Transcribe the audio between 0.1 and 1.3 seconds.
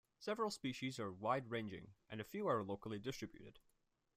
Several species are